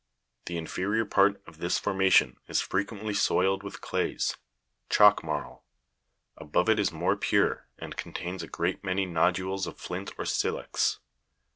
[0.47, 4.35] The inferior part of this formation is fre quently soiled with clays
[4.89, 5.63] chalk marl.
[6.35, 10.97] Above it is more pure, and contains a great many nodules of flint or silex.